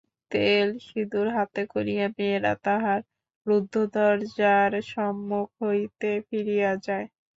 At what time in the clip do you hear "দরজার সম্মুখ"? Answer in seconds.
3.95-5.47